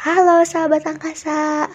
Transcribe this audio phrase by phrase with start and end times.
[0.00, 1.68] Halo sahabat angkasa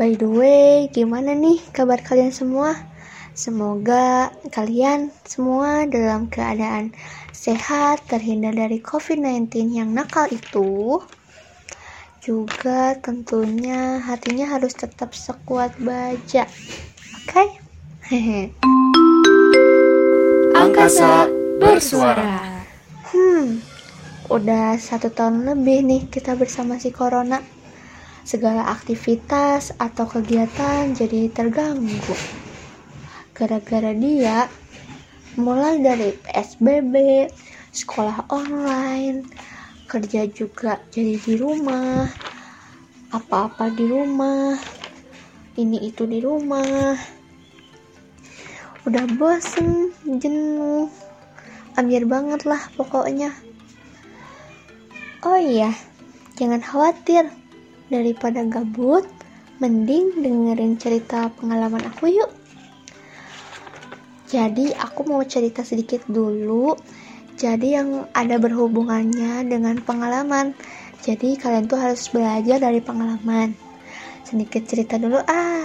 [0.00, 2.72] By the way, gimana nih kabar kalian semua?
[3.36, 6.96] Semoga kalian semua dalam keadaan
[7.36, 11.04] sehat, terhindar dari COVID-19 yang nakal itu.
[12.24, 16.48] Juga tentunya hatinya harus tetap sekuat baja.
[17.28, 17.44] Oke?
[18.08, 18.48] Okay?
[20.64, 21.28] Angkasa
[21.60, 22.64] bersuara.
[23.12, 23.60] Hmm,
[24.32, 27.44] udah satu tahun lebih nih kita bersama si Corona.
[28.24, 32.16] Segala aktivitas atau kegiatan jadi terganggu.
[33.36, 34.48] Gara-gara dia,
[35.36, 37.28] mulai dari PSBB,
[37.68, 39.28] sekolah online,
[39.84, 42.08] kerja juga jadi di rumah,
[43.12, 44.56] apa-apa di rumah,
[45.60, 46.96] ini itu di rumah.
[48.88, 50.88] Udah bosen, jenuh,
[51.76, 53.53] ambil banget lah pokoknya.
[55.24, 55.72] Oh iya,
[56.36, 57.32] jangan khawatir.
[57.88, 59.08] Daripada gabut,
[59.56, 62.28] mending dengerin cerita pengalaman aku yuk.
[64.28, 66.76] Jadi aku mau cerita sedikit dulu.
[67.40, 70.52] Jadi yang ada berhubungannya dengan pengalaman.
[71.00, 73.56] Jadi kalian tuh harus belajar dari pengalaman.
[74.28, 75.64] Sedikit cerita dulu ah.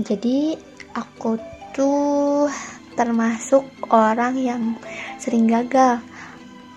[0.00, 0.56] Jadi
[0.96, 1.36] aku
[1.76, 2.48] tuh
[2.96, 4.62] termasuk orang yang
[5.20, 6.00] sering gagal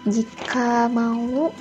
[0.07, 1.51] jika mau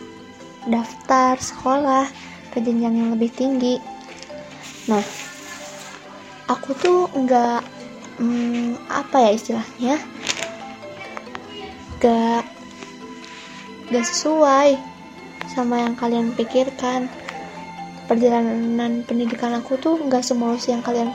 [0.71, 2.07] daftar sekolah
[2.55, 3.83] ke jenjang yang lebih tinggi.
[4.87, 5.03] Nah,
[6.47, 7.63] aku tuh nggak
[8.23, 9.95] hmm, apa ya istilahnya,
[11.99, 12.47] gak
[13.91, 14.79] gak sesuai
[15.51, 17.11] sama yang kalian pikirkan.
[18.07, 21.11] Perjalanan pendidikan aku tuh nggak semulus yang kalian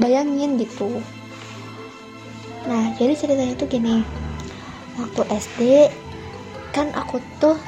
[0.00, 1.04] bayangin gitu.
[2.64, 4.00] Nah, jadi ceritanya tuh gini.
[4.96, 5.60] Waktu SD
[6.70, 7.58] kan aku tuh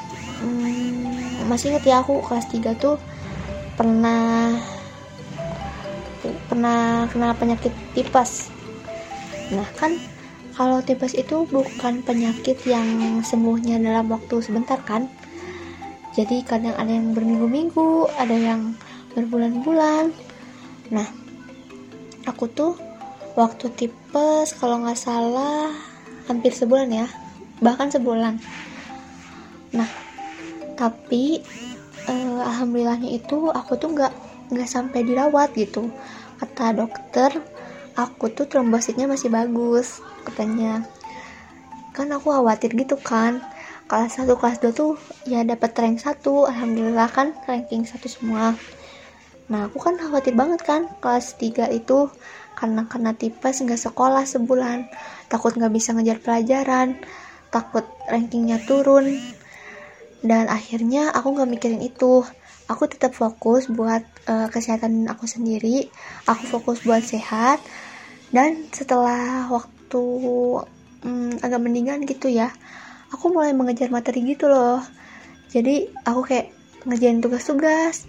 [0.43, 2.97] hmm, masih inget ya aku kelas 3 tuh
[3.75, 4.55] pernah
[6.47, 8.53] pernah kena penyakit tipes.
[9.51, 9.99] Nah kan
[10.55, 12.87] kalau tipes itu bukan penyakit yang
[13.25, 15.11] sembuhnya dalam waktu sebentar kan?
[16.13, 18.77] Jadi kadang ada yang berminggu-minggu ada yang
[19.17, 20.13] berbulan-bulan.
[20.93, 21.09] Nah
[22.29, 22.77] aku tuh
[23.35, 25.73] waktu tipes kalau nggak salah
[26.29, 27.07] hampir sebulan ya
[27.65, 28.37] bahkan sebulan
[29.73, 29.89] nah
[30.77, 31.41] tapi
[32.09, 34.13] eh, alhamdulillahnya itu aku tuh nggak
[34.53, 35.89] nggak sampai dirawat gitu.
[36.41, 37.31] Kata dokter
[37.95, 40.85] aku tuh trombositnya masih bagus katanya.
[41.93, 43.41] Kan aku khawatir gitu kan
[43.87, 44.97] kelas 1 kelas 2 tuh
[45.29, 48.57] ya dapat rank 1 alhamdulillah kan ranking 1 semua.
[49.53, 52.09] Nah aku kan khawatir banget kan kelas 3 itu
[52.57, 54.89] karena kena tipes nggak sekolah sebulan.
[55.29, 56.97] Takut nggak bisa ngejar pelajaran
[57.53, 59.13] takut rankingnya turun
[60.23, 62.27] dan akhirnya aku nggak mikirin itu.
[62.71, 65.91] Aku tetap fokus buat uh, kesehatan aku sendiri.
[66.25, 67.61] Aku fokus buat sehat.
[68.33, 70.05] Dan setelah waktu
[71.05, 72.49] um, agak mendingan gitu ya
[73.13, 74.81] aku mulai mengejar materi gitu loh.
[75.53, 76.49] Jadi aku kayak
[76.89, 78.09] ngerjain tugas-tugas.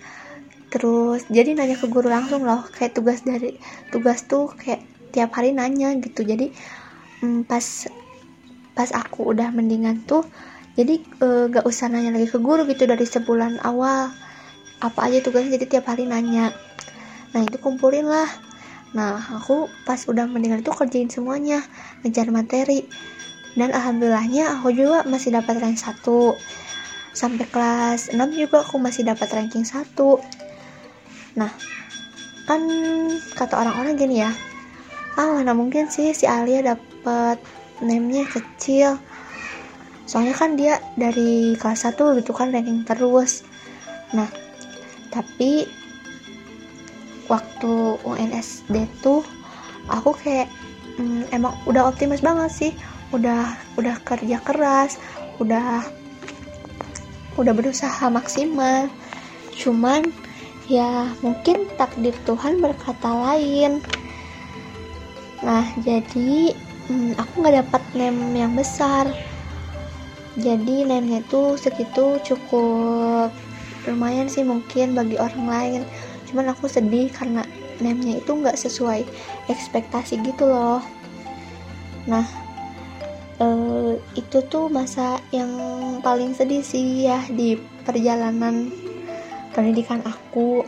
[0.72, 3.59] Terus jadi nanya ke guru langsung loh kayak tugas dari
[3.94, 4.81] tugas tuh kayak
[5.13, 6.24] tiap hari nanya gitu.
[6.24, 6.50] Jadi
[7.22, 7.62] um, pas
[8.74, 10.25] pas aku udah mendingan tuh
[10.73, 14.09] jadi e, gak usah nanya lagi ke guru gitu dari sebulan awal.
[14.81, 15.61] Apa aja tugasnya?
[15.61, 16.50] Jadi tiap hari nanya.
[17.38, 18.29] Nah itu kumpulin lah.
[18.97, 21.62] Nah aku pas udah mendengar itu kerjain semuanya.
[22.01, 22.89] Ngejar materi.
[23.53, 26.01] Dan alhamdulillahnya aku juga masih dapat rank 1
[27.13, 29.85] sampai kelas 6 juga aku masih dapat ranking 1
[31.38, 31.50] nah
[32.50, 32.62] kan
[33.38, 34.33] kata orang-orang gini ya.
[35.16, 37.39] Ah mana mungkin sih si Alia dapat
[37.79, 39.00] name-nya kecil
[40.03, 43.47] soalnya kan dia dari kelas 1 gitu kan ranking terus.
[44.12, 44.28] Nah
[45.14, 45.68] tapi
[47.31, 49.24] waktu UNSD tuh
[49.88, 50.52] aku kayak
[51.00, 52.72] hmm, emang udah optimis banget sih.
[53.13, 54.97] Udah udah kerja keras
[55.42, 55.86] udah
[57.40, 58.92] udah berusaha maksimal.
[59.56, 60.12] Cuman
[60.68, 63.80] ya mungkin takdir Tuhan berkata lain.
[65.44, 66.54] Nah jadi
[66.92, 69.07] hmm, aku nggak dapat name yang besar
[70.33, 73.30] jadi name-nya itu segitu cukup
[73.85, 75.81] lumayan sih mungkin bagi orang lain.
[76.25, 77.45] Cuman aku sedih karena
[77.77, 79.06] name-nya itu nggak sesuai
[79.45, 80.81] ekspektasi gitu loh.
[82.09, 82.25] Nah
[83.38, 85.53] eh, itu tuh masa yang
[86.01, 87.53] paling sedih sih ya di
[87.86, 88.74] perjalanan
[89.53, 90.65] pendidikan aku.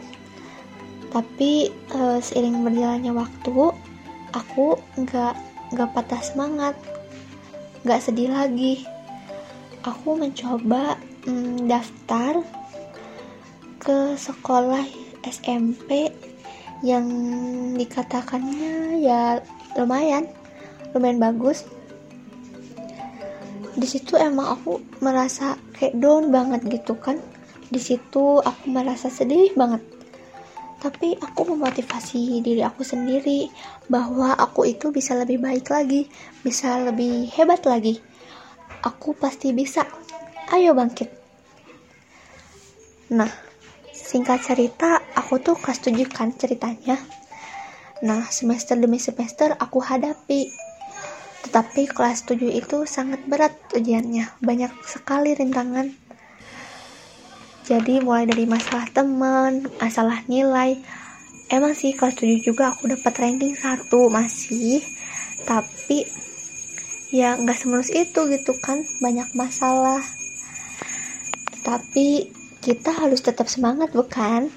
[1.09, 3.73] Tapi eh, seiring berjalannya waktu
[4.29, 5.33] aku nggak
[5.73, 6.77] nggak patah semangat.
[7.81, 8.94] Nggak sedih lagi
[9.85, 10.97] aku mencoba
[11.29, 12.41] mm, daftar
[13.77, 14.81] ke sekolah
[15.21, 16.09] SMP
[16.81, 17.05] yang
[17.77, 19.37] dikatakannya ya
[19.77, 20.25] lumayan
[20.97, 21.69] lumayan bagus.
[23.75, 27.21] Di situ emang aku merasa kayak down banget gitu kan.
[27.69, 29.85] Di situ aku merasa sedih banget.
[30.81, 33.53] Tapi aku memotivasi diri aku sendiri
[33.85, 36.05] bahwa aku itu bisa lebih baik lagi
[36.45, 38.04] bisa lebih hebat lagi
[38.85, 39.83] aku pasti bisa
[40.53, 41.09] ayo bangkit
[43.09, 43.29] nah
[43.91, 47.01] singkat cerita aku tuh kelas 7 kan ceritanya
[48.05, 50.53] nah semester demi semester aku hadapi
[51.45, 55.93] tetapi kelas 7 itu sangat berat ujiannya, banyak sekali rintangan.
[57.69, 60.81] Jadi mulai dari masalah teman, masalah nilai.
[61.53, 64.81] Emang sih kelas 7 juga aku dapat ranking 1 masih.
[65.45, 66.09] Tapi
[67.09, 70.01] ya nggak semulus itu gitu kan, banyak masalah.
[71.61, 72.29] Tapi
[72.61, 74.49] kita harus tetap semangat bukan?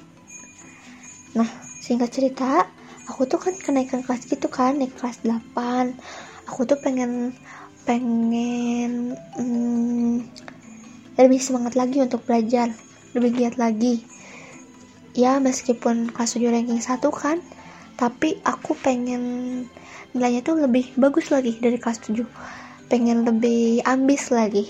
[1.37, 1.49] Nah,
[1.81, 2.69] singkat cerita,
[3.09, 5.97] aku tuh kan kenaikan kelas gitu kan, naik kelas 8
[6.49, 7.37] aku tuh pengen
[7.85, 10.25] pengen hmm,
[11.21, 12.73] lebih semangat lagi untuk belajar
[13.13, 14.01] lebih giat lagi
[15.13, 17.39] ya meskipun kelas 7 ranking 1 kan
[18.01, 19.23] tapi aku pengen
[20.17, 22.25] nilainya tuh lebih bagus lagi dari kelas 7
[22.89, 24.65] pengen lebih ambis lagi.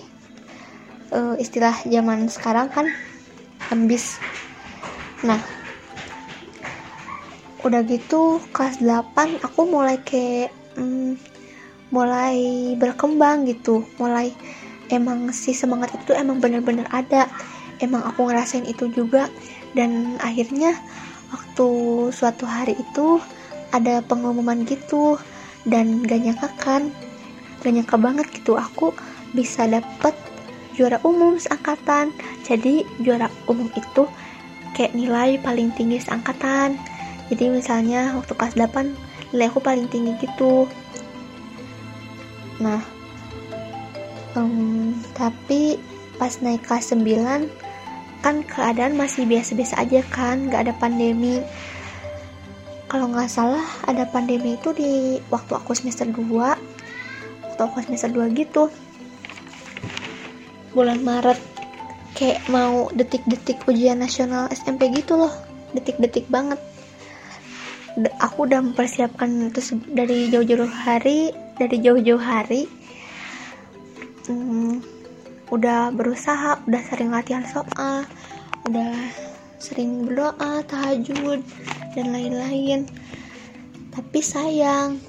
[1.09, 2.87] Uh, istilah zaman sekarang kan
[3.71, 4.19] ambis.
[5.25, 5.41] Nah
[7.63, 11.15] udah gitu kelas 8 aku mulai kayak hmm,
[11.95, 13.87] mulai berkembang gitu.
[13.97, 14.35] Mulai
[14.91, 17.31] emang si semangat itu emang bener-bener ada.
[17.79, 19.31] Emang aku ngerasain itu juga.
[19.73, 20.75] Dan akhirnya
[21.31, 21.69] waktu
[22.11, 23.23] suatu hari itu
[23.73, 25.21] ada pengumuman gitu
[25.67, 26.93] dan gak nyangka kan?
[27.65, 28.95] Gak nyangka banget gitu aku
[29.33, 30.15] bisa dapet
[30.79, 32.15] juara umum seangkatan.
[32.47, 34.07] Jadi juara umum itu
[34.79, 36.79] kayak nilai paling tinggi seangkatan.
[37.29, 40.71] Jadi misalnya waktu kelas 8 nilai aku paling tinggi gitu.
[42.63, 42.81] Nah
[44.39, 45.83] um, tapi
[46.19, 47.51] pas naik kelas 9
[48.19, 51.39] kan keadaan masih biasa-biasa aja kan gak ada pandemi
[52.89, 56.25] kalau nggak salah ada pandemi itu di waktu aku semester 2
[57.45, 58.73] waktu aku semester 2 gitu.
[60.73, 61.37] Bulan Maret
[62.17, 65.33] kayak mau detik-detik ujian nasional SMP gitu loh.
[65.77, 66.57] Detik-detik banget.
[68.25, 69.61] Aku udah mempersiapkan itu
[69.91, 72.71] dari jauh-jauh hari dari jauh-jauh hari.
[74.31, 74.81] Hmm,
[75.53, 78.05] udah berusaha udah sering latihan soal
[78.69, 78.93] udah
[79.59, 81.43] sering berdoa tahajud
[81.95, 82.87] dan lain-lain.
[83.93, 85.03] Tapi sayang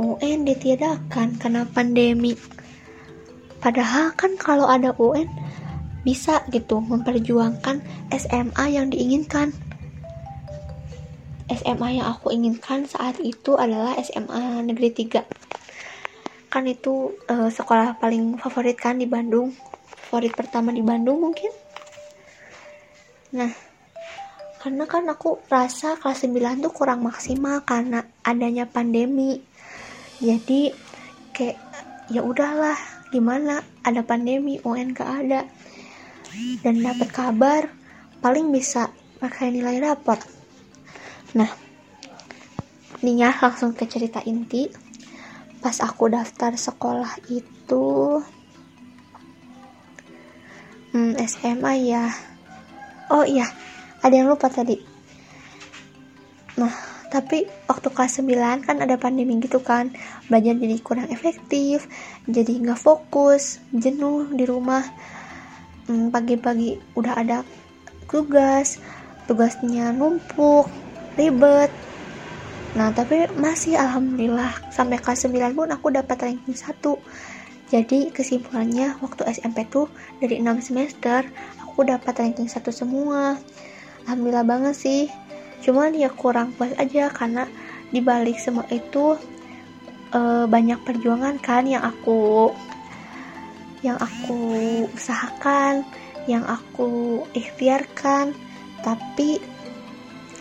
[0.00, 2.34] UN ditiadakan karena pandemi.
[3.60, 5.28] Padahal kan kalau ada UN
[6.02, 9.52] bisa gitu memperjuangkan SMA yang diinginkan.
[11.52, 15.52] SMA yang aku inginkan saat itu adalah SMA Negeri 3
[16.52, 19.56] kan itu uh, sekolah paling favorit kan di Bandung.
[19.88, 21.48] Favorit pertama di Bandung mungkin.
[23.32, 23.71] Nah
[24.62, 29.42] karena kan aku rasa kelas 9 tuh kurang maksimal karena adanya pandemi.
[30.22, 30.70] Jadi
[31.34, 31.58] kayak
[32.06, 32.78] ya udahlah
[33.10, 33.58] gimana?
[33.82, 35.50] Ada pandemi UN gak ada.
[36.62, 37.66] Dan dapat kabar
[38.22, 38.86] paling bisa
[39.18, 40.22] pakai nilai rapot.
[41.34, 41.50] Nah
[43.02, 44.70] nih ya langsung ke cerita inti.
[45.58, 48.22] Pas aku daftar sekolah itu
[50.94, 52.14] hmm, SMA ya.
[53.10, 53.50] Oh iya
[54.02, 54.76] ada yang lupa tadi.
[56.58, 56.74] Nah
[57.12, 59.92] tapi waktu kelas 9 kan ada pandemi gitu kan.
[60.28, 61.86] Belajar jadi kurang efektif
[62.28, 64.84] jadi nggak fokus jenuh di rumah.
[65.86, 67.38] Hmm, pagi-pagi hmm, udah ada
[68.06, 68.78] tugas
[69.26, 70.68] tugasnya numpuk
[71.16, 71.70] ribet.
[72.72, 74.72] Nah, tapi masih alhamdulillah.
[74.72, 76.72] Sampai kelas 9 pun aku dapat ranking 1.
[77.72, 79.88] Jadi kesimpulannya waktu SMP tuh
[80.20, 81.24] dari 6 semester
[81.60, 83.36] aku dapat ranking 1 semua.
[84.04, 85.02] Alhamdulillah banget sih.
[85.62, 87.46] Cuman ya kurang puas aja karena
[87.94, 89.14] dibalik semua itu
[90.10, 92.50] e, banyak perjuangan kan yang aku
[93.82, 94.58] yang aku
[94.94, 95.82] usahakan,
[96.30, 98.30] yang aku ikhtiarkan,
[98.86, 99.42] tapi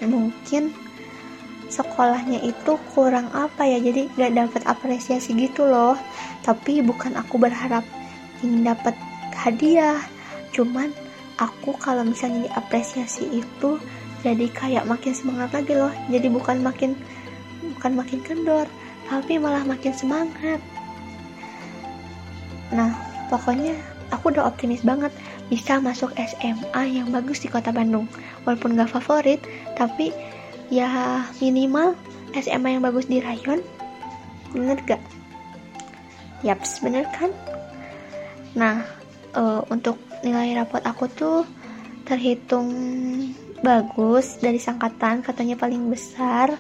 [0.06, 0.74] mungkin
[1.72, 5.96] sekolahnya itu kurang apa ya jadi gak dapat apresiasi gitu loh
[6.44, 7.88] tapi bukan aku berharap
[8.44, 8.92] ingin dapat
[9.32, 10.04] hadiah
[10.52, 10.92] cuman
[11.42, 13.82] aku kalau misalnya diapresiasi itu
[14.22, 16.94] jadi kayak makin semangat lagi loh jadi bukan makin
[17.78, 18.70] bukan makin kendor
[19.10, 20.62] tapi malah makin semangat
[22.70, 22.94] nah
[23.34, 23.74] pokoknya
[24.14, 25.10] aku udah optimis banget
[25.50, 28.06] bisa masuk SMA yang bagus di kota Bandung
[28.46, 29.42] walaupun gak favorit
[29.76, 30.14] tapi
[30.72, 31.98] ya minimal
[32.38, 33.60] SMA yang bagus di rayon
[34.56, 35.02] bener gak?
[36.44, 37.32] Yaps bener kan?
[38.56, 38.84] Nah
[39.36, 41.42] uh, untuk nilai rapot aku tuh
[42.06, 42.70] terhitung
[43.62, 46.58] bagus dari sangkatan katanya paling besar.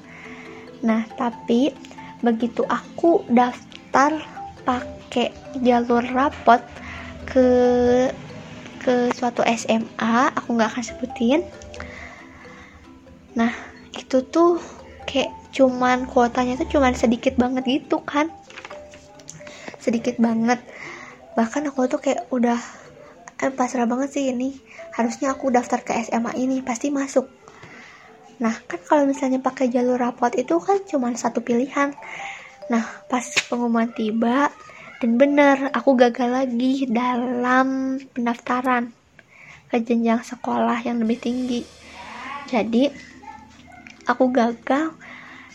[0.85, 1.73] Nah tapi
[2.21, 4.21] begitu aku daftar
[4.61, 6.61] pakai jalur rapot
[7.25, 7.47] ke
[8.81, 11.41] ke suatu SMA aku nggak akan sebutin.
[13.37, 13.53] Nah
[13.93, 14.57] itu tuh
[15.05, 18.29] kayak cuman kuotanya tuh cuman sedikit banget gitu kan.
[19.81, 20.61] Sedikit banget.
[21.37, 22.80] Bahkan aku tuh kayak udah
[23.41, 24.53] eh, pasrah banget sih ini.
[24.93, 27.25] Harusnya aku daftar ke SMA ini pasti masuk.
[28.41, 31.93] Nah kan kalau misalnya pakai jalur rapot itu kan cuma satu pilihan.
[32.69, 34.49] Nah pas pengumuman tiba
[35.01, 38.93] dan bener aku gagal lagi dalam pendaftaran
[39.69, 41.61] ke jenjang sekolah yang lebih tinggi.
[42.49, 42.89] Jadi
[44.09, 44.93] aku gagal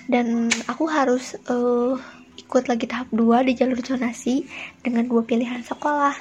[0.07, 1.99] dan aku harus uh,
[2.38, 4.47] ikut lagi tahap 2 di jalur zonasi
[4.78, 6.14] dengan dua pilihan sekolah.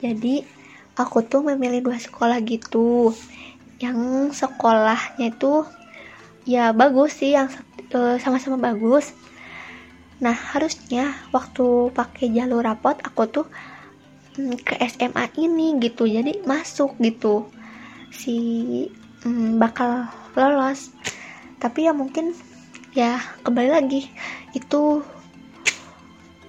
[0.00, 0.57] Jadi
[0.98, 3.14] aku tuh memilih dua sekolah gitu.
[3.78, 3.98] Yang
[4.34, 5.62] sekolahnya itu
[6.42, 7.46] ya bagus sih yang
[7.94, 9.14] e, sama-sama bagus.
[10.18, 13.46] Nah harusnya waktu pakai jalur rapot aku tuh
[14.34, 17.46] mm, ke SMA ini gitu jadi masuk gitu.
[18.10, 18.36] Si
[19.22, 20.90] mm, bakal lolos.
[21.62, 22.34] Tapi ya mungkin
[22.90, 24.10] ya kembali lagi
[24.58, 25.06] itu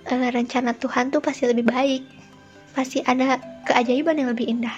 [0.09, 2.01] e, rencana Tuhan tuh pasti lebih baik.
[2.73, 3.37] Pasti ada
[3.69, 4.73] keajaiban yang lebih indah.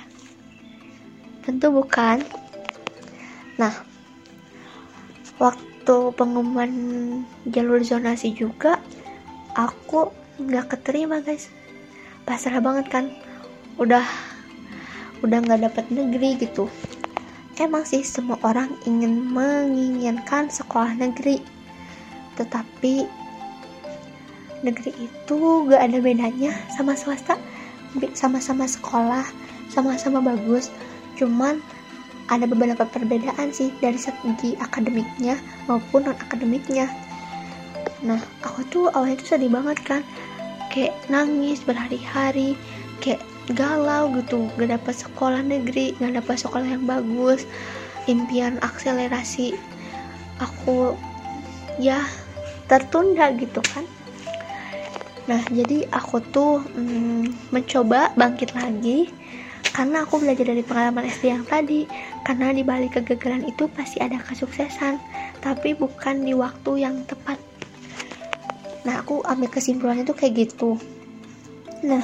[1.47, 2.19] Tentu bukan.
[3.55, 3.71] Nah,
[5.39, 6.71] waktu pengumuman
[7.47, 8.83] jalur zonasi juga,
[9.55, 10.11] aku
[10.43, 11.47] nggak keterima guys.
[12.27, 13.05] Pasrah banget kan,
[13.79, 14.03] udah
[15.23, 16.67] udah nggak dapat negeri gitu.
[17.55, 21.41] Emang sih semua orang ingin menginginkan sekolah negeri,
[22.35, 23.05] tetapi
[24.65, 25.37] negeri itu
[25.69, 27.37] gak ada bedanya sama swasta
[28.15, 29.25] sama-sama sekolah
[29.71, 30.71] sama-sama bagus.
[31.15, 31.59] Cuman
[32.31, 35.35] ada beberapa perbedaan sih dari segi akademiknya
[35.67, 36.87] maupun non akademiknya
[38.01, 40.01] nah aku tuh awalnya tuh sedih banget kan.
[40.71, 42.57] Kayak nangis berhari-hari
[43.03, 43.21] kayak
[43.53, 44.47] galau gitu.
[44.57, 47.45] Gak dapet sekolah negeri gak dapet sekolah yang bagus.
[48.09, 49.53] Impian akselerasi
[50.41, 50.97] aku
[51.77, 52.01] ya
[52.65, 53.85] tertunda gitu kan
[55.31, 59.07] Nah, jadi aku tuh hmm, mencoba bangkit lagi
[59.71, 61.87] karena aku belajar dari pengalaman SD yang tadi.
[62.27, 64.99] Karena di balik kegagalan itu pasti ada kesuksesan,
[65.39, 67.39] tapi bukan di waktu yang tepat.
[68.83, 70.75] Nah, aku ambil kesimpulannya tuh kayak gitu.
[71.87, 72.03] Nah,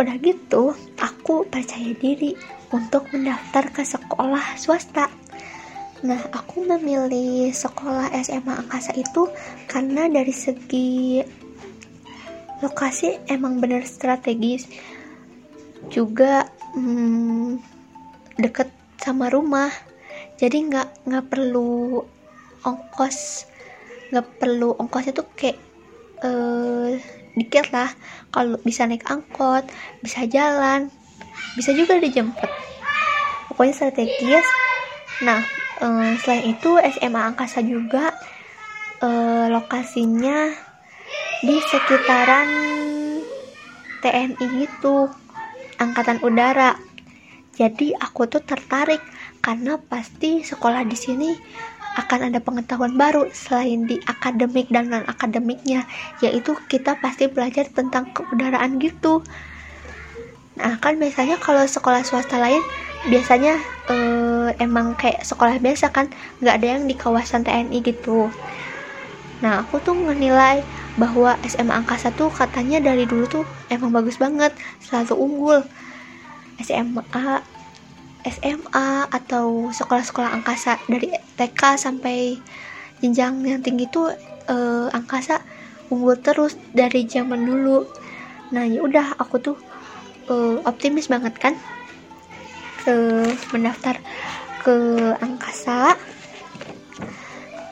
[0.00, 2.32] udah gitu, aku percaya diri
[2.72, 5.12] untuk mendaftar ke sekolah swasta.
[6.00, 9.28] Nah, aku memilih sekolah SMA Angkasa itu
[9.68, 11.20] karena dari segi
[12.60, 14.68] lokasi emang bener strategis.
[15.88, 17.60] Juga hmm,
[18.36, 18.68] deket
[19.00, 19.72] sama rumah.
[20.40, 22.00] Jadi nggak nggak perlu
[22.64, 23.48] ongkos
[24.10, 25.58] nggak perlu ongkosnya tuh kayak
[26.24, 26.96] uh,
[27.36, 27.88] dikit lah.
[28.32, 29.64] Kalau bisa naik angkot
[30.04, 30.92] bisa jalan
[31.56, 32.50] bisa juga dijemput.
[33.52, 34.46] Pokoknya strategis.
[35.24, 35.40] Nah
[35.80, 38.12] uh, selain itu SMA Angkasa juga
[39.04, 40.69] uh, lokasinya
[41.40, 42.48] di sekitaran
[44.04, 45.08] TNI itu
[45.80, 46.76] angkatan udara.
[47.56, 49.00] Jadi aku tuh tertarik
[49.44, 51.30] karena pasti sekolah di sini
[51.98, 55.84] akan ada pengetahuan baru selain di akademik dan non akademiknya
[56.22, 59.24] yaitu kita pasti belajar tentang keudaraan gitu.
[60.60, 62.62] Nah kan biasanya kalau sekolah swasta lain
[63.10, 63.58] biasanya
[63.90, 66.06] eh, emang kayak sekolah biasa kan
[66.38, 68.30] nggak ada yang di kawasan TNI gitu.
[69.40, 70.62] Nah aku tuh menilai
[71.00, 74.52] bahwa SMA Angkasa tuh katanya dari dulu tuh emang bagus banget
[74.84, 75.60] selalu unggul.
[76.60, 77.40] SMA
[78.20, 81.08] SMA atau sekolah-sekolah angkasa dari
[81.40, 82.36] TK sampai
[83.00, 84.12] jenjang yang tinggi tuh
[84.44, 85.40] eh, angkasa
[85.88, 87.88] unggul terus dari zaman dulu.
[88.52, 89.56] Nah ya udah aku tuh
[90.28, 91.56] eh, optimis banget kan
[92.84, 93.24] ke
[93.56, 93.96] mendaftar
[94.60, 94.76] ke
[95.16, 95.96] angkasa.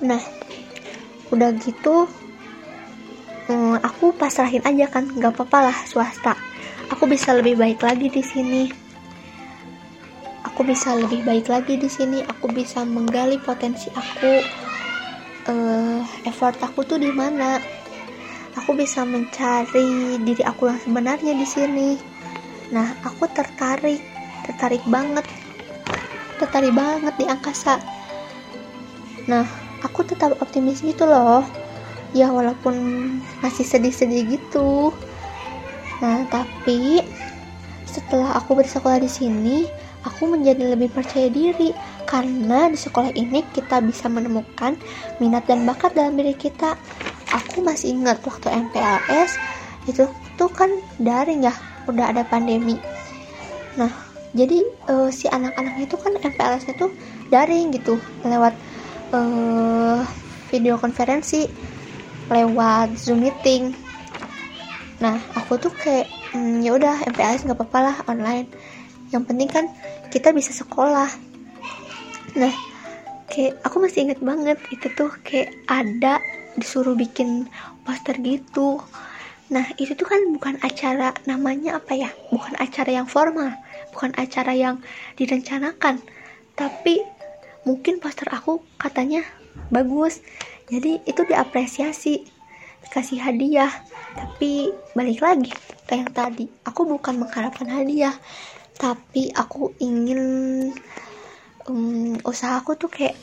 [0.01, 0.23] Nah
[1.29, 2.09] udah gitu
[3.49, 6.37] hmm, aku pasrahin aja kan gak apa-apa lah swasta.
[6.93, 8.69] Aku bisa lebih baik lagi di sini.
[10.45, 12.25] Aku bisa lebih baik lagi di sini.
[12.25, 14.33] Aku bisa menggali potensi aku.
[15.49, 17.61] Uh, effort aku tuh di mana?
[18.57, 21.91] Aku bisa mencari diri aku yang sebenarnya di sini.
[22.73, 24.01] Nah aku tertarik.
[24.49, 25.25] Tertarik banget.
[26.41, 27.81] Tertarik banget di angkasa.
[29.29, 29.45] Nah
[29.85, 31.68] aku tetap optimis gitu loh
[32.17, 32.75] ya walaupun
[33.45, 34.93] masih sedih-sedih gitu.
[36.01, 37.03] Nah tapi
[37.89, 39.57] setelah aku bersekolah di sini
[40.07, 41.75] aku menjadi lebih percaya diri.
[42.09, 44.73] Karena di sekolah ini kita bisa menemukan
[45.21, 46.73] minat dan bakat dalam diri kita.
[47.29, 49.37] Aku masih ingat waktu MPLS
[49.85, 50.09] itu
[50.41, 51.53] tuh kan daring ya
[51.85, 52.81] udah ada pandemi.
[53.77, 53.93] Nah
[54.33, 56.93] jadi uh, si anak-anak itu kan MPLS itu
[57.29, 58.57] daring gitu lewat
[59.13, 60.05] uh,
[60.49, 61.49] video konferensi
[62.29, 63.73] lewat zoom meeting.
[65.01, 68.49] Nah aku tuh kayak hmm, ya udah MPLS nggak apa-apa lah online.
[69.13, 69.65] Yang penting kan
[70.13, 71.09] kita bisa sekolah.
[72.37, 72.55] Nah
[73.29, 76.21] kayak aku masih inget banget itu tuh kayak ada
[76.57, 77.49] disuruh bikin
[77.83, 78.81] poster gitu.
[79.49, 82.13] Nah itu tuh kan bukan acara namanya apa ya?
[82.29, 83.57] Bukan acara yang formal
[83.99, 84.79] bukan acara yang
[85.19, 85.99] direncanakan.
[86.55, 87.03] Tapi
[87.67, 89.27] mungkin poster aku katanya
[89.75, 90.23] bagus
[90.69, 92.39] jadi itu diapresiasi
[92.89, 93.69] kasih hadiah.
[94.17, 95.53] Tapi balik lagi
[95.85, 96.49] ke yang tadi.
[96.65, 98.17] Aku bukan mengharapkan hadiah
[98.79, 100.23] tapi aku ingin
[101.67, 103.19] um, usahaku tuh kayak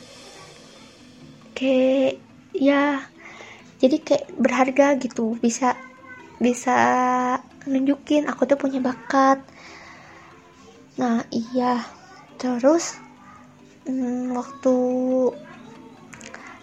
[1.56, 2.20] kayak
[2.52, 3.00] ya
[3.80, 5.34] jadi kayak berharga gitu.
[5.40, 5.74] Bisa
[6.36, 6.76] bisa
[7.64, 9.40] nunjukin aku tuh punya bakat.
[11.00, 11.80] Nah iya.
[12.36, 13.00] Terus
[13.88, 14.76] um, waktu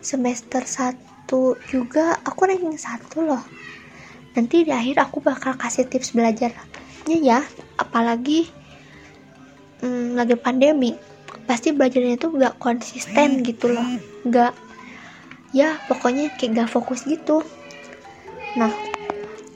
[0.03, 1.25] semester 1
[1.71, 3.43] juga aku ranking satu loh.
[4.35, 7.39] Nanti di akhir aku bakal kasih tips belajarnya ya
[7.79, 8.51] apalagi
[9.81, 10.93] hmm, lagi pandemi.
[11.47, 13.83] Pasti belajarnya tuh gak konsisten gitu loh
[14.27, 14.55] gak
[15.51, 17.43] ya pokoknya kayak gak fokus gitu.
[18.59, 18.71] Nah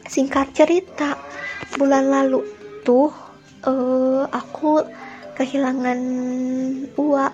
[0.07, 1.19] singkat cerita
[1.75, 2.47] bulan lalu
[2.87, 3.11] tuh
[3.67, 4.87] uh, aku
[5.35, 5.99] kehilangan
[6.95, 7.29] Uwa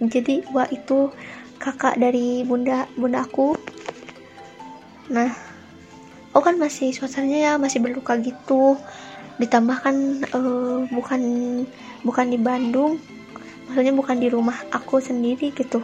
[0.00, 1.10] jadi Uwa itu
[1.56, 3.56] kakak dari bunda bunda aku
[5.06, 5.30] nah
[6.36, 8.76] aku kan masih suasananya ya masih berluka gitu.
[9.40, 11.20] Ditambahkan uh, bukan
[12.04, 13.00] bukan di Bandung
[13.64, 15.80] maksudnya bukan di rumah aku sendiri gitu.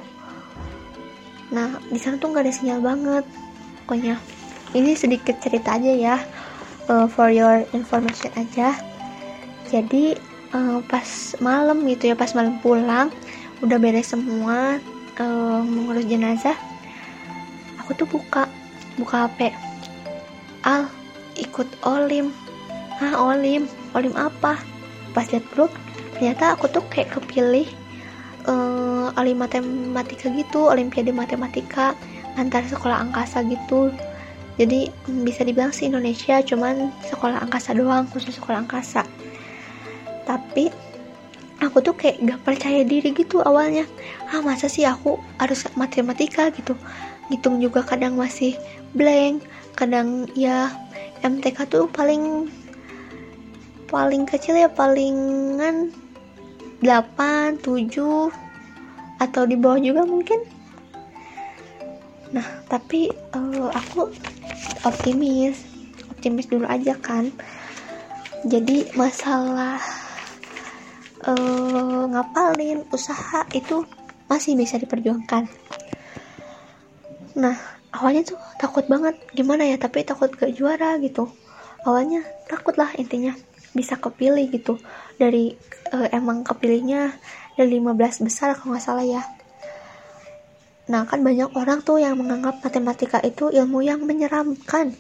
[1.57, 3.25] Nah di sana tuh nggak ada sinyal banget.
[3.81, 4.21] Pokoknya
[4.77, 6.17] ini sedikit cerita aja ya
[6.93, 8.77] uh, for your information aja.
[9.73, 10.21] Jadi
[10.53, 13.09] uh, pas malam gitu ya pas malam pulang
[13.65, 14.77] udah beres semua
[15.21, 16.57] uh, mengurus jenazah
[17.83, 18.47] aku tuh buka
[18.97, 19.53] buka HP
[20.63, 20.87] Al
[21.35, 22.31] ikut olim.
[23.03, 23.67] Ah olim.
[23.99, 24.57] Olim apa?
[25.13, 25.75] Pas lihat grup
[26.15, 27.67] ternyata aku tuh kayak kepilih
[28.47, 31.99] uh, olim matematika gitu olimpiade matematika
[32.39, 33.91] antar sekolah angkasa gitu.
[34.57, 39.03] Jadi mm, bisa dibilang sih Indonesia cuman sekolah angkasa doang khusus sekolah angkasa.
[40.23, 40.71] Tapi
[41.63, 43.87] aku tuh kayak gak percaya diri gitu awalnya.
[44.35, 46.75] Ah masa sih aku harus matematika gitu?
[47.31, 48.59] Ngitung juga kadang masih
[48.93, 49.47] blank
[49.79, 50.69] kadang ya
[51.23, 52.51] MTK tuh paling
[53.89, 55.95] paling kecil ya palingan
[56.83, 57.63] 8, 7
[59.23, 60.43] atau di bawah juga mungkin.
[62.35, 63.07] Nah tapi
[63.39, 64.11] uh, aku
[64.83, 65.63] optimis
[66.11, 67.31] optimis dulu aja kan.
[68.43, 70.02] Jadi masalah
[71.27, 73.87] uh, ngapalin usaha itu
[74.27, 75.47] masih bisa diperjuangkan.
[77.39, 77.57] Nah
[77.93, 81.31] awalnya tuh takut banget gimana ya tapi takut gak juara gitu.
[81.83, 83.35] Awalnya takut lah intinya
[83.75, 84.79] bisa kepilih gitu.
[85.19, 85.55] Dari
[85.95, 87.15] uh, emang kepilihnya
[87.55, 89.23] dari 15 besar kalau nggak salah ya.
[90.89, 94.95] Nah kan banyak orang tuh yang menganggap matematika itu ilmu yang menyeramkan.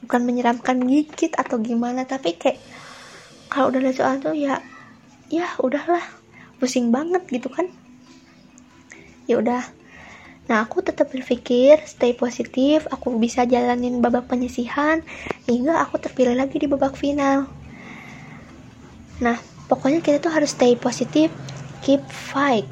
[0.00, 2.56] Bukan menyeramkan gigit atau gimana tapi kayak
[3.52, 4.62] kalau udah lihat soal tuh ya
[5.30, 6.02] ya udahlah
[6.58, 7.70] pusing banget gitu kan
[9.30, 9.62] ya udah
[10.50, 14.98] Nah, aku tetap berpikir stay positif, aku bisa jalanin babak penyisihan
[15.46, 17.46] hingga aku terpilih lagi di babak final.
[19.22, 19.38] Nah,
[19.70, 21.30] pokoknya kita tuh harus stay positif,
[21.86, 22.66] keep fight.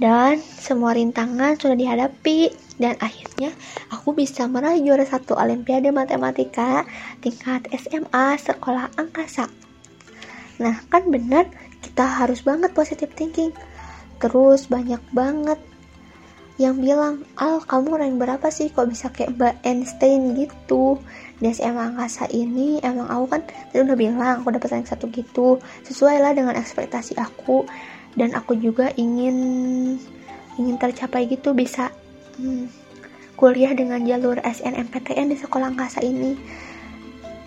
[0.00, 3.52] Dan semua rintangan sudah dihadapi dan akhirnya
[3.92, 6.88] aku bisa meraih juara satu Olimpiade Matematika
[7.20, 9.52] tingkat SMA sekolah angkasa.
[10.62, 11.50] Nah, kan benar
[11.82, 13.50] kita harus banget positive thinking.
[14.22, 15.58] Terus banyak banget
[16.54, 18.70] yang bilang, Al kamu rank berapa sih?
[18.70, 21.02] Kok bisa kayak Mbak Einstein gitu?
[21.42, 25.58] Di SMA Angkasa ini emang aku kan tadi udah bilang aku dapat rank satu gitu.
[25.82, 27.66] Sesuai lah dengan ekspektasi aku.
[28.14, 29.36] Dan aku juga ingin
[30.54, 31.90] ingin tercapai gitu bisa
[32.38, 32.70] hmm,
[33.34, 36.38] kuliah dengan jalur SNMPTN di sekolah angkasa ini.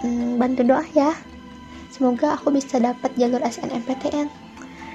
[0.04, 1.15] Hmm, bantu doa ya
[1.98, 4.30] semoga aku bisa dapat jalur SNMPTN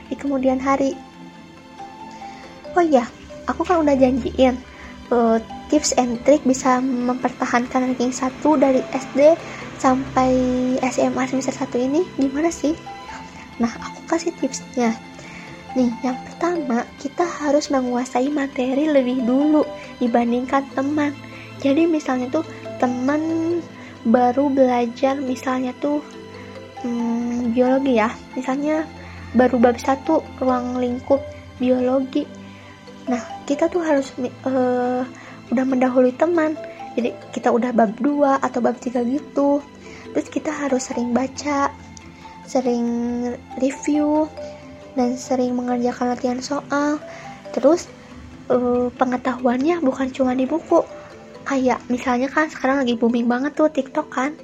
[0.07, 0.95] di kemudian hari.
[2.79, 3.11] Oh iya
[3.51, 4.55] aku kan udah janjiin
[5.11, 8.31] uh, tips and trick bisa mempertahankan ranking 1
[8.63, 9.35] dari SD
[9.83, 10.31] sampai
[10.87, 12.07] SMA semester 1 ini.
[12.15, 12.79] Gimana sih?
[13.59, 14.95] Nah aku kasih tipsnya.
[15.75, 19.67] Nih yang pertama kita harus menguasai materi lebih dulu
[19.99, 21.11] dibandingkan teman.
[21.59, 22.47] Jadi misalnya tuh
[22.79, 23.21] teman
[24.03, 26.03] baru belajar misalnya tuh
[26.83, 28.11] hmm, biologi ya.
[28.35, 28.87] Misalnya
[29.33, 31.23] baru bab satu ruang lingkup
[31.57, 32.29] biologi.
[33.09, 34.13] Nah kita tuh harus
[34.47, 35.03] uh,
[35.51, 36.55] udah mendahului teman.
[36.93, 39.65] Jadi kita udah bab 2 atau bab 3 gitu.
[40.13, 41.73] Terus kita harus sering baca
[42.53, 42.85] sering
[43.63, 44.29] review
[44.93, 47.01] dan sering mengerjakan latihan soal.
[47.57, 47.89] Terus
[48.53, 50.85] uh, pengetahuannya bukan cuma di buku.
[51.43, 54.37] Kayak misalnya kan sekarang lagi booming banget tuh TikTok kan.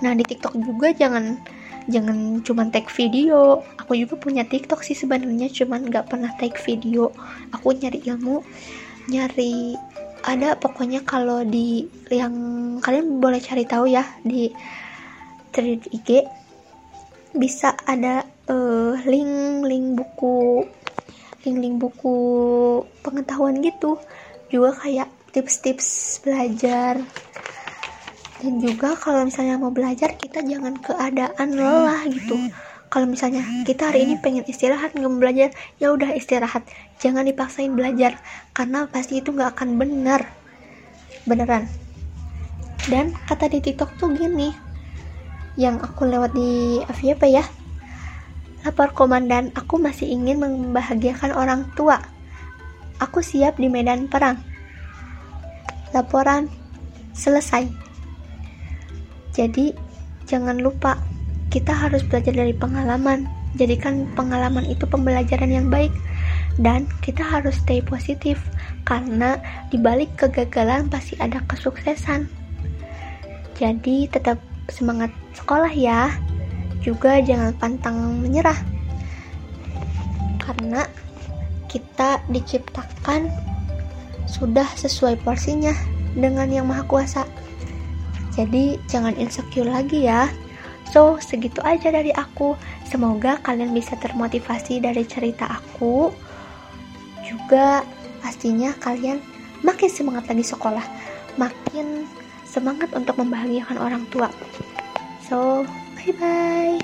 [0.00, 1.42] Nah di TikTok juga jangan
[1.86, 3.62] jangan cuma take video.
[3.78, 7.14] Aku juga punya TikTok sih sebenarnya cuman nggak pernah take video.
[7.54, 8.42] Aku nyari ilmu
[9.06, 9.78] nyari
[10.26, 12.34] ada pokoknya kalau di yang
[12.82, 14.50] kalian boleh cari tahu ya di
[15.54, 16.26] thread IG
[17.38, 20.66] bisa ada uh, link link buku
[21.46, 22.16] link link buku
[23.06, 24.02] pengetahuan gitu.
[24.50, 26.98] Juga kayak tips-tips belajar
[28.36, 32.36] dan juga kalau misalnya mau belajar kita jangan keadaan lelah gitu.
[32.86, 36.62] Kalau misalnya kita hari ini pengen istirahat nggak mau belajar ya udah istirahat.
[37.00, 38.20] Jangan dipaksain belajar
[38.52, 40.28] karena pasti itu nggak akan benar.
[41.24, 41.66] Beneran.
[42.86, 44.54] Dan kata di tiktok tuh gini
[45.58, 47.44] yang aku lewat di FYP ya?
[48.62, 51.98] Lapor komandan aku masih ingin membahagiakan orang tua.
[53.02, 54.38] Aku siap di medan perang.
[55.90, 56.46] Laporan
[57.16, 57.85] selesai
[59.36, 59.76] jadi,
[60.24, 60.96] jangan lupa,
[61.52, 63.28] kita harus belajar dari pengalaman.
[63.60, 65.92] Jadikan pengalaman itu pembelajaran yang baik.
[66.56, 68.40] Dan kita harus stay positif,
[68.88, 69.36] karena
[69.68, 72.32] di balik kegagalan pasti ada kesuksesan.
[73.60, 74.40] Jadi, tetap
[74.72, 76.16] semangat sekolah ya.
[76.80, 78.56] Juga jangan pantang menyerah.
[80.40, 80.88] Karena
[81.68, 83.28] kita diciptakan
[84.24, 85.76] sudah sesuai porsinya
[86.16, 87.45] dengan Yang Maha Kuasa.
[88.36, 90.28] Jadi jangan insecure lagi ya.
[90.92, 92.54] So, segitu aja dari aku.
[92.86, 96.14] Semoga kalian bisa termotivasi dari cerita aku.
[97.26, 97.82] Juga
[98.22, 99.18] pastinya kalian
[99.66, 100.84] makin semangat lagi sekolah.
[101.40, 102.06] Makin
[102.46, 104.30] semangat untuk membahagiakan orang tua.
[105.26, 105.66] So,
[105.98, 106.78] bye-bye.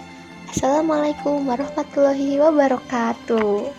[0.51, 3.73] Assalamualaikum warahmatullahi wabarakatuh.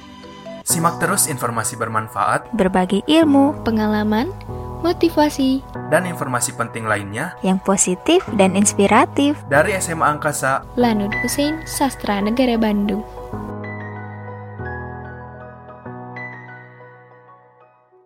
[0.64, 4.32] Simak terus informasi bermanfaat, berbagi ilmu, pengalaman,
[4.84, 12.20] motivasi, dan informasi penting lainnya yang positif dan inspiratif dari SMA Angkasa Lanud Hussein Sastra
[12.20, 13.23] Negara Bandung.